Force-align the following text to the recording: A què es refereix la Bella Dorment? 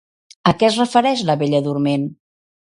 A 0.51 0.53
què 0.63 0.67
es 0.69 0.79
refereix 0.81 1.23
la 1.29 1.37
Bella 1.45 1.63
Dorment? 1.69 2.11